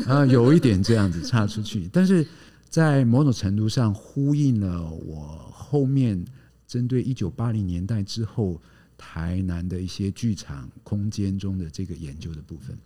[0.07, 2.25] 啊有一点这样子插出去，但是
[2.69, 6.23] 在某种程度上呼应了我后面
[6.67, 8.61] 针对一九八零年代之后
[8.97, 12.77] 台南的一些剧场空间中的这个研究的部分。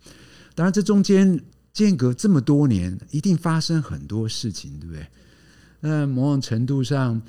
[0.54, 1.40] 当然，这中间。
[1.72, 5.06] 间隔这么多年，一定发生很多事情，对不对？
[5.78, 7.22] 那某种程度上，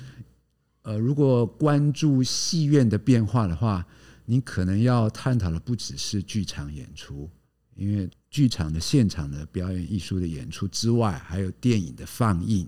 [0.81, 3.85] 呃，如果关注戏院的变化的话，
[4.25, 7.29] 你可能要探讨的不只是剧场演出，
[7.75, 12.67] 因为剧场的现场的表演艺术的演出之外，还有电影的放映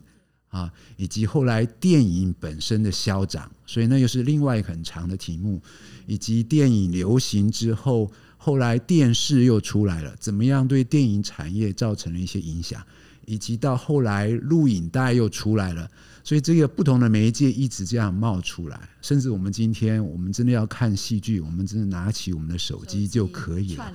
[0.50, 5.60] 啊，以及后来电影本身的消长，所以那又是另外一个很长的题目，
[6.06, 8.12] 以及电影流行之后。
[8.46, 12.86] 后来电视又出来了，怎么样对电影产业造成了一些影响，
[13.26, 15.90] 以及到后来录影带又出来了，
[16.26, 23.94] 所以这个不同的媒介一直这样冒出来，甚至我们今天我们真的要看戏剧，我们真的拿起我们的手机就可以了。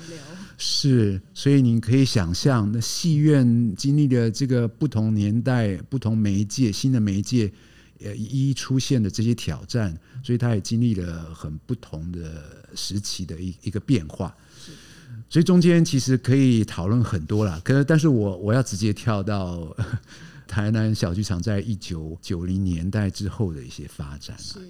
[0.58, 7.50] 是，所以你可以想象，那戏院经历了这个不同年代、不同媒介、新的媒介。
[8.00, 9.92] 呃，一一出现的这些挑战，
[10.22, 14.32] 所以它也经历了很不同的时期的一一个变化。
[15.28, 17.60] 所以中间其实可以讨论很多了。
[17.62, 19.76] 可是，但是我我要直接跳到
[20.46, 24.38] 台南小剧场在一九九零年代之后的一些发展。
[24.38, 24.60] 是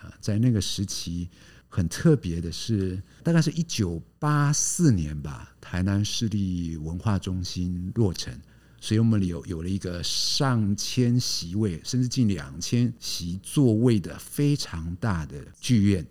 [0.00, 1.28] 啊，在那个时期
[1.68, 8.32] 很特别的是，大概是一九八四年吧，台南市立文化中心落成。
[8.80, 16.06] 所以我们有有了一个上千席位，甚至近两千席座位的非常大的剧院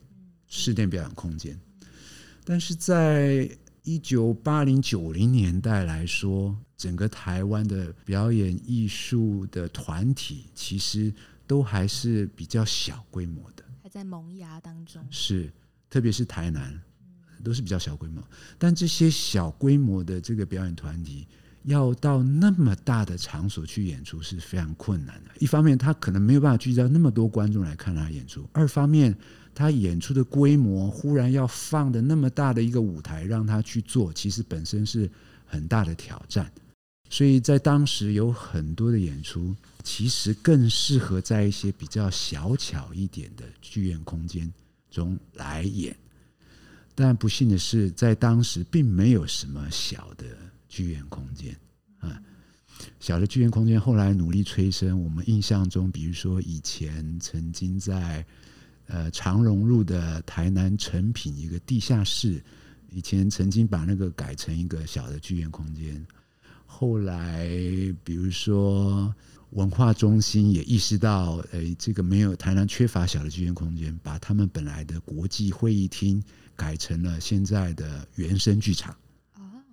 [0.47, 1.59] 室内表演空间。
[2.43, 3.49] 但是在
[3.83, 11.13] 一九八零九零年代来说，整个台湾的表演艺术的团体其实
[11.47, 13.63] 都还是比较小规模的，
[13.95, 15.01] 在萌芽当中。
[15.09, 15.49] 是，
[15.89, 16.77] 特别是台南，
[17.41, 18.21] 都是比较小规模。
[18.57, 21.25] 但这些小规模的这个表演团体。
[21.63, 25.31] 要到那么大的场所去演出是非常困难的。
[25.39, 29.17] 一方面，他可能没有办法聚焦那么多观众来看他演出；二方面，
[29.51, 35.09] 他演出的规模忽然要放的那么大的一个舞台让他去做，其实本身是
[35.43, 36.51] 很大的挑战。
[37.09, 39.55] 所以在当时有很多的演出，
[39.85, 44.53] 其实更适合在一些比较小巧一点的剧院空间
[44.91, 45.95] 中来演。
[46.93, 50.25] 但不幸的是，在当时并没有什么小的。
[50.67, 51.57] 剧院空间
[51.99, 52.21] 啊，
[52.99, 55.01] 小的剧院空间后来努力催生。
[55.01, 58.25] 我们印象中，比如说以前曾经在
[58.87, 62.43] 呃长荣路的台南成品一个地下室，
[62.89, 66.05] 以前曾经把那个改成一个小的剧院空间。
[66.65, 67.47] 后来，
[68.03, 69.15] 比如说
[69.51, 76.21] 文化中心也意识到，诶，这个没有台南缺乏小的剧院空间，把他们本来的国际会议厅
[76.55, 78.95] 改成了现在的原生剧场。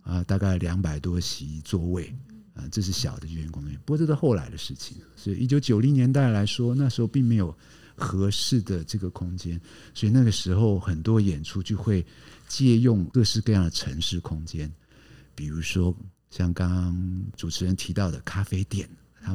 [0.04, 2.12] 啊，大概两百多席座位，
[2.54, 3.72] 啊，这是小的剧院空间。
[3.84, 7.56] 不过这是后来的事情，所以一九九零年代来说，那时候并没有
[7.94, 9.60] 合适的这个空间，
[9.94, 12.04] 所以那个时候很多演出就会
[12.48, 14.68] 借用各式各样的城市空间，
[15.36, 15.96] 比如说
[16.30, 18.88] 像刚刚主持人提到的咖啡店，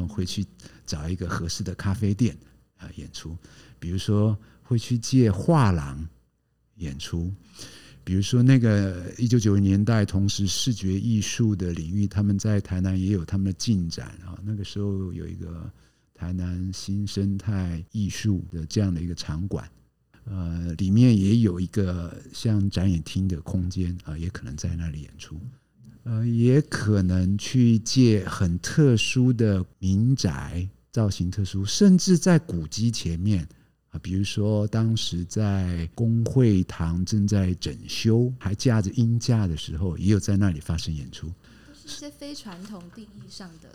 [0.06, 0.46] 会去
[0.86, 2.38] 找一个合适的咖啡店
[2.76, 3.38] 啊演出，
[3.80, 6.06] 比如说会去借画廊
[6.76, 7.32] 演出。
[8.04, 14.40] 比如说，那个一九九零年代，同时视觉艺术的领域，他们在台南也有他们的进展啊。
[14.46, 15.70] 那个时候有一个
[16.14, 19.70] 台南新生态艺术的这样的一个场馆，
[20.24, 25.38] 呃，里面也有一个像展演厅的空间啊，也可能在那里演出。
[26.10, 33.46] 呃，也可能去借很特殊的民宅，造型特殊，甚至在古迹前面。
[33.90, 41.30] 啊，比如说当时在公会堂正在整修，还架着音架的时候，也有在那里发生演出。
[41.74, 43.70] 是一些非传统定义上的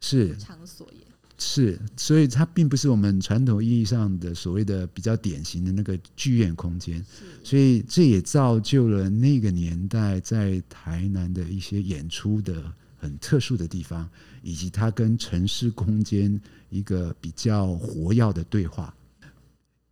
[0.00, 1.00] 是场所耶。
[1.38, 7.04] 是，所以它并不是我们传统意义上的所谓的比较典型的那个剧院空间，
[7.42, 14.08] 所以这也造就了那个年代在台南的一些演出的很特殊的地方，
[14.40, 18.94] 以及它跟城市空间一个比较活跃的对话。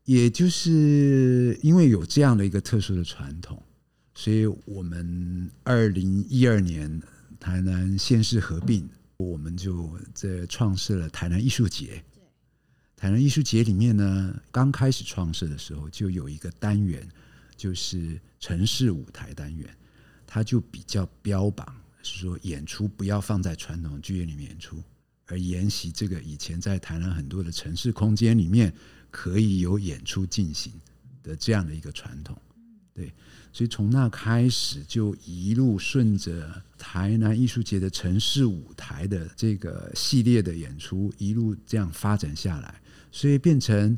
[0.05, 3.61] 也就是因为有这样的一个特殊的传统，
[4.15, 7.03] 所以我们二零一二年
[7.41, 8.89] 台南县市合并。
[9.25, 12.03] 我们就在创设了台南艺术节。
[12.97, 17.09] 台南艺术节里面呢，刚开始创设的时候就有一个单元，
[17.57, 19.75] 就是城市舞台单元，
[20.27, 24.83] 它就比较标榜是说演出不要放在传统剧院里面演出，
[25.27, 28.71] 而沿袭这个以前在台南很多的城市空间里面
[29.11, 30.73] 可以有演出进行
[31.23, 32.37] 的这样的一个传统。
[33.01, 33.11] 对，
[33.51, 42.75] 所以从那开始就一路顺着台南艺术节的城市舞台的这个系列的演出，一路这样发展下来，
[43.11, 43.97] 所以变成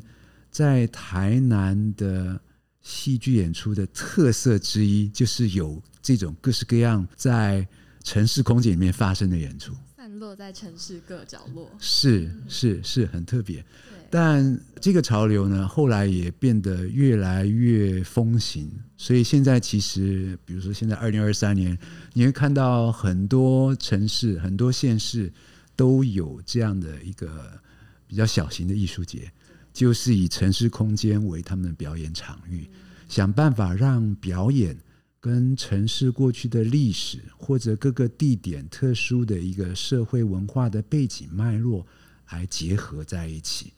[0.49, 2.39] 在台南的
[2.81, 7.67] 戏剧演出的特色之一，就是有这种各式各样在
[8.05, 9.73] 城市空间里面发生的演出，
[10.13, 13.65] 散落在城市各角落，是是是很特别。
[14.11, 21.75] 但这个潮流呢，后来也变得越来越风行，所以现在其实，比如说现在二零二三年，
[22.13, 25.33] 你会看到很多城市、很多县市
[25.75, 27.59] 都有这样的一个
[28.05, 29.31] 比较小型的艺术节，
[29.73, 32.69] 就是以城市空间为他们的表演场域，
[33.09, 34.77] 想办法让表演
[35.23, 41.87] 跟城市过去的历史或者各个地点特殊的一个社会文化的背景脉络
[42.31, 43.71] 来结合在一起。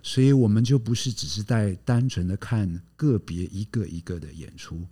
[0.00, 4.86] 所以我们就不是只是在单纯的看个别一个一个的演出，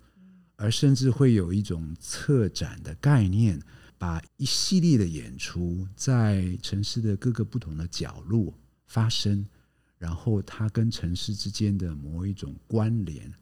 [0.57, 3.57] 而甚至会有一种策展的概念，
[3.97, 8.53] 把一系列的演出在城市的各个不同的角落
[8.85, 9.45] 发生，
[9.97, 13.33] 然后它跟城市之间的某一种关联，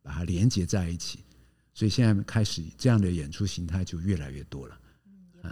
[0.00, 1.18] 把它连接在一起。
[1.74, 4.78] 所以现在开始这样的演出形态就越来越多了。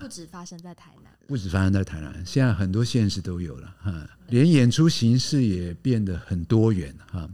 [0.01, 7.29] 不止发生在台南，不止发生在台南，现在很多县市都有了哈，连演出形式也变得很多元哈。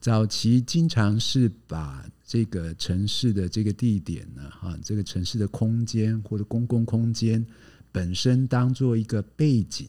[0.00, 7.46] 早期经常是把这个城市的这个地点呢，哈，这个城市的空间或者公共空间
[7.92, 9.88] 本身当做一个背景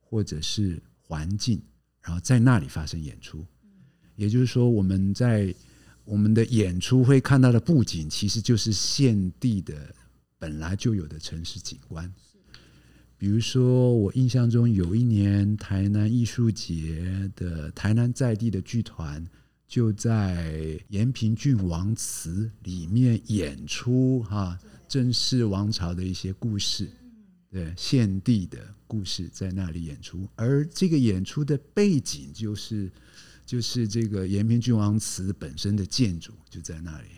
[0.00, 1.62] 或者是环境，
[2.02, 3.46] 然后在那里发生演出。
[4.16, 5.54] 也就是说，我们在
[6.08, 9.74] 我们的演出会看到的布景，其实就是现地的。
[10.40, 12.08] 本来就有的城市景观，
[13.16, 19.26] 比如说，我印象中有一年台南艺术节的台南在地的剧团
[19.66, 24.56] 就在延平郡王祠里面演出哈，
[24.86, 26.88] 郑氏王朝的一些故事，
[27.50, 32.88] 对献帝的故事在那里演出，而这个演出的背景就是
[33.48, 37.08] 就是这个延平郡王祠本身的建筑就在那里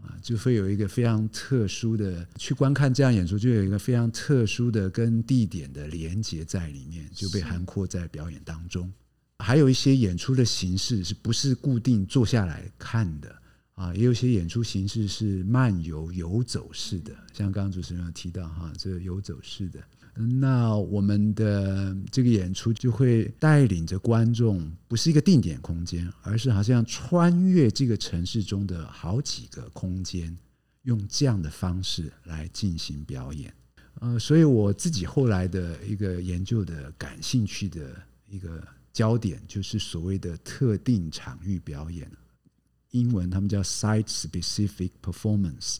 [0.00, 0.16] 啊。
[0.22, 8.90] 就会有一个非常特殊的去观看这样演出，就有一个非常特殊的跟地点的连接在里面，就被涵括在表演当中。
[9.40, 13.36] 还有一些演出的形式是不是固定坐下来看的
[13.74, 13.94] 啊？
[13.94, 19.78] 也有些演出形式是漫游游走式的，像刚刚主持人有提到哈，这个游走式的。
[20.18, 30.34] 那我们的这个演出就会带领着观众，不是一个定点空间，而是好像穿越这个城市中的好几个空间，
[30.84, 33.52] 用这样的方式来进行表演。
[34.00, 37.94] 呃，所以我自己后来的一个研究的感兴趣的
[38.26, 42.10] 一个焦点，就是所谓的特定场域表演，
[42.92, 45.76] 英文他们叫 site-specific performance，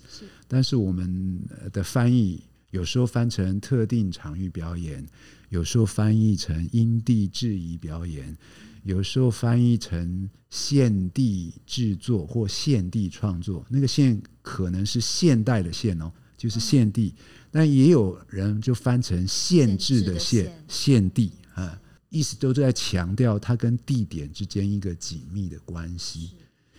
[0.46, 1.40] 但是我们
[1.72, 2.42] 的翻译。
[2.70, 5.06] 有时候翻成特定场域表演，
[5.48, 8.36] 有时候翻译成因地制宜表演，
[8.82, 13.64] 有时候翻译成现地制作或现地创作。
[13.68, 17.14] 那个“现”可能是现代的“现”哦，就是现地。
[17.50, 26.32] 但也有人就翻成限制的“限”，现地啊，意思都在强调它跟地点之间一个紧密的关系。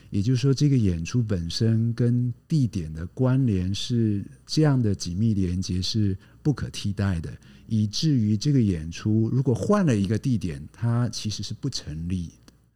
[0.10, 7.32] 也就是说，这个演出本身跟地点的关联是这样的紧密连接是不可替代的，
[7.68, 12.32] 以至于这个演出如果换了一个地点，它其实是不成立。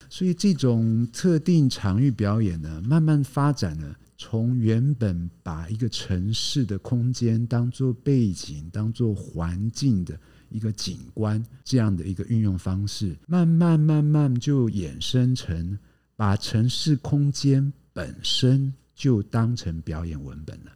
[0.10, 10.20] 所以，这种特定场域表演呢，慢慢发展呢，从原本把一个城市的空间当做背景、当做环境的
[10.50, 15.80] 一个景观这样的一个运用方式，慢慢慢慢就衍生成
[16.22, 20.72] 把城市空间本身就当成表演文本了。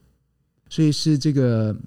[0.71, 1.77] 所以是这个，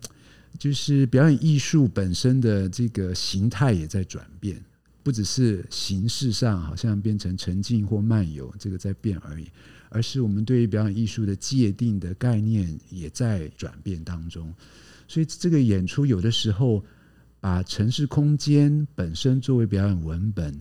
[0.56, 4.64] 就是表演艺术本身的这个形态也在转变，
[5.02, 9.48] 不只是形式上好像变成沉浸或漫游这个在变而已，
[9.88, 14.54] 而是我们对于表演艺术的界定的概念也在转变当中。
[15.08, 16.84] 所以这个演出有的时候
[17.40, 20.56] 把城市空间本身作为表演文本，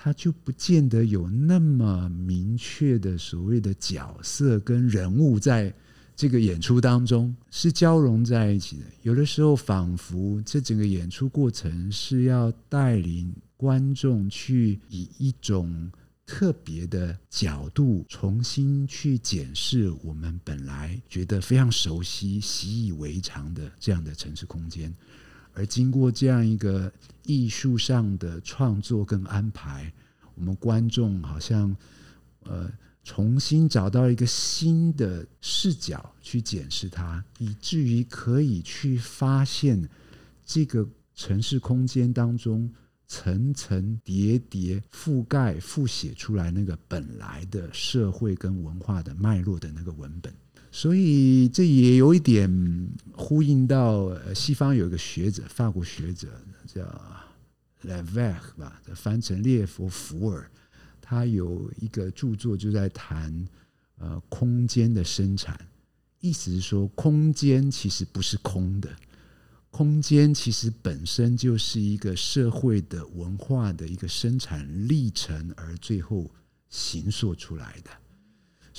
[0.00, 5.74] 它就不见得有那么明确的所谓的角色跟人物在
[6.14, 8.84] 这个演出当中是交融在一起的。
[9.02, 15.90] 有的时候仿佛这整个演出过程是要带领观众去以一种。
[16.30, 24.94] 特别的角度，重新去检视我们本来觉得非常熟悉、习以为常的这样的城市空间，
[25.58, 26.90] 而经过这样一个
[27.24, 29.92] 艺术上的创作跟安排，
[30.34, 31.76] 我们观众好像
[32.44, 32.70] 呃
[33.02, 39.86] 重新找到一个新的视角去检视它，以至于可以去发现
[40.46, 42.72] 这个城市空间当中。
[43.10, 50.30] 层层叠叠覆盖、复写出来那个本来的社会跟文化的脉络的那个文本，
[50.70, 56.28] 所以这也有一点呼应到西方有一个学者，法国学者
[56.66, 56.82] 叫
[57.82, 60.50] l e v e c 吧，翻成列佛福尔，
[61.00, 63.48] 他有一个著作就在谈
[63.98, 65.58] 呃空间的生产，
[66.20, 68.88] 意思是说空间其实不是空的。
[69.70, 76.30] 空间其实本身就是一个社会的文化的一个生产历程，而最后
[76.68, 77.90] 形塑出来的。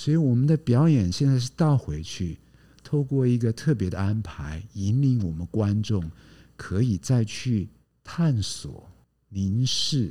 [0.00, 2.38] 所以我们的表演现在是倒回去，
[2.82, 6.10] 透过一个特别的安排，引领我们观众
[6.56, 7.68] 可以再去
[8.02, 8.90] 探索、
[9.28, 10.10] 凝视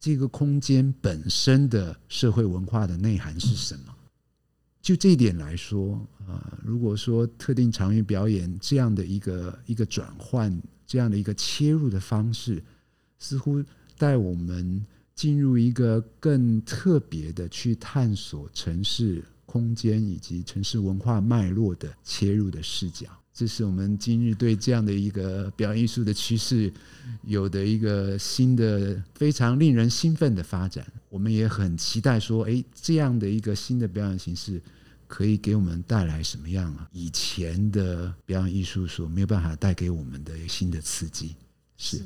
[0.00, 3.94] 这个空间本身的社会文化的内涵是什么。
[4.82, 12.60] 就这一点来说，啊，如果说特定场域表演这样的一个一个转换，这样的一个切入的方式，
[13.20, 13.62] 似乎
[13.96, 14.84] 带我们
[15.18, 23.08] 进入一个更特别的去探索城市空间以及城市文化脉络的切入的视角。
[23.34, 26.72] 这是我们今日对这样的一个表演艺术的趋势
[27.24, 30.86] 有的一个新的、非常令人兴奋的发展。
[31.08, 34.62] 我们也很期待说，哎，这样的一个新的表演形式
[35.08, 36.88] 可以给我们带来什么样啊？
[36.92, 41.34] 以前的表演艺术所没有办法带给我们的新的刺激，
[41.76, 42.00] 是。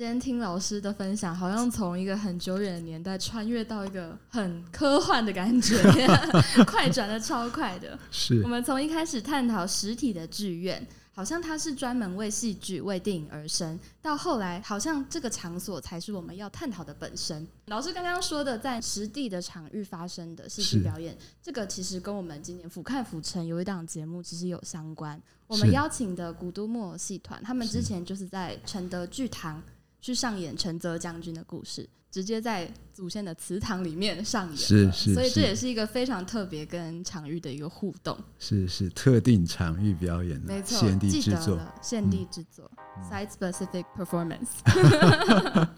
[0.00, 5.76] 今天听老师的分享，好像从一个很久远的年代穿越到一个很科幻的感觉，
[6.66, 7.98] 快转的超快的。
[8.10, 17.46] 是我们从一开始探讨实体的剧院，好像它是专门为戏剧、为电影而生，到后来好像这个场所才是我们要探讨的本身。
[17.66, 25.20] 老师刚刚说的，在实地的场域发生的戏剧表演，这个其实跟我们今年俯瞰府城有一档节目其实有相关。
[25.46, 29.62] 我们邀请的古都木偶戏团，他们之前就是在承德剧堂。
[30.00, 42.70] 去上演陈泽将军的故事，直接在祖先的祠堂里面上演，是是，所以这也是一个非常特别跟场域的一个互动，是是特定场域表演的，没错，限地制作，限地制作
[43.10, 44.48] ，site specific performance。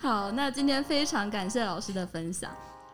[0.00, 2.50] 好，那今天非常感谢老师的分享，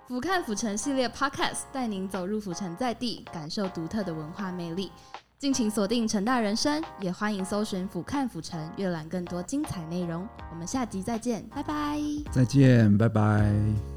[0.09, 4.91] 俯瞰府城系列 podcast 带您走入府城在地，感受独特的文化魅力。
[5.39, 10.27] 敬请锁定成大人生，也欢迎搜寻“俯瞰府城”阅览更多精彩内容。
[10.51, 12.01] 我们下集再见，拜拜！
[12.33, 13.94] 再见，拜拜。